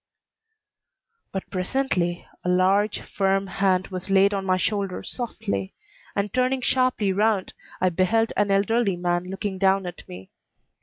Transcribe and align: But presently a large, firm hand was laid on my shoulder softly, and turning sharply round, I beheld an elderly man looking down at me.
But 1.31 1.47
presently 1.51 2.25
a 2.43 2.49
large, 2.49 3.01
firm 3.01 3.45
hand 3.45 3.89
was 3.89 4.09
laid 4.09 4.33
on 4.33 4.47
my 4.47 4.57
shoulder 4.57 5.03
softly, 5.03 5.75
and 6.15 6.33
turning 6.33 6.61
sharply 6.61 7.11
round, 7.13 7.53
I 7.79 7.89
beheld 7.89 8.33
an 8.35 8.49
elderly 8.49 8.95
man 8.95 9.25
looking 9.25 9.59
down 9.59 9.85
at 9.85 10.07
me. 10.07 10.31